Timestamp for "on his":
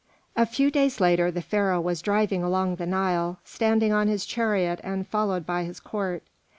3.93-4.25